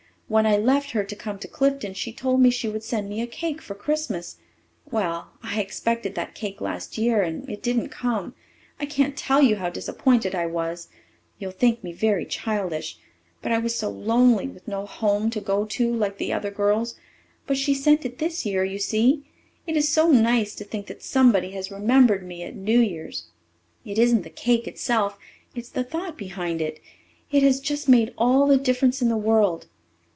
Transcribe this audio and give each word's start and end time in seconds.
When 0.41 0.45
I 0.45 0.55
left 0.55 0.91
her 0.91 1.03
to 1.03 1.13
come 1.17 1.39
to 1.39 1.47
Clifton 1.49 1.93
she 1.93 2.13
told 2.13 2.39
me 2.39 2.51
she 2.51 2.69
would 2.69 2.83
send 2.85 3.09
me 3.09 3.19
a 3.19 3.27
cake 3.27 3.61
for 3.61 3.75
Christmas. 3.75 4.37
Well, 4.89 5.31
I 5.43 5.59
expected 5.59 6.15
that 6.15 6.35
cake 6.35 6.61
last 6.61 6.97
year 6.97 7.21
and 7.21 7.49
it 7.49 7.61
didn't 7.61 7.89
come. 7.89 8.33
I 8.79 8.85
can't 8.85 9.17
tell 9.17 9.41
you 9.41 9.57
how 9.57 9.69
disappointed 9.69 10.33
I 10.33 10.45
was. 10.45 10.87
You'll 11.37 11.51
think 11.51 11.83
me 11.83 11.91
very 11.91 12.25
childish. 12.25 12.97
But 13.41 13.51
I 13.51 13.57
was 13.57 13.75
so 13.75 13.89
lonely, 13.89 14.47
with 14.47 14.69
no 14.69 14.85
home 14.85 15.29
to 15.31 15.41
go 15.41 15.65
to 15.65 15.93
like 15.93 16.17
the 16.17 16.31
other 16.31 16.49
girls. 16.49 16.95
But 17.45 17.57
she 17.57 17.73
sent 17.73 18.05
it 18.05 18.19
this 18.19 18.45
year, 18.45 18.63
you 18.63 18.79
see. 18.79 19.25
It 19.67 19.75
is 19.75 19.89
so 19.89 20.09
nice 20.11 20.55
to 20.55 20.63
think 20.63 20.87
that 20.87 21.03
somebody 21.03 21.51
has 21.51 21.71
remembered 21.71 22.25
me 22.25 22.41
at 22.43 22.55
New 22.55 22.79
Year's. 22.79 23.25
It 23.83 23.99
isn't 23.99 24.21
the 24.21 24.29
cake 24.29 24.65
itself 24.65 25.17
it's 25.55 25.67
the 25.67 25.83
thought 25.83 26.17
behind 26.17 26.61
it. 26.61 26.79
It 27.33 27.43
has 27.43 27.59
just 27.59 27.89
made 27.89 28.13
all 28.17 28.47
the 28.47 28.55
difference 28.55 29.01
in 29.01 29.09
the 29.09 29.17
world. 29.17 29.67